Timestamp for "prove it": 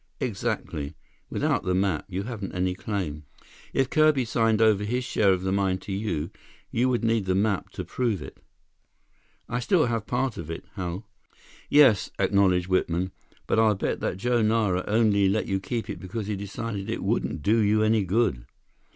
7.85-8.39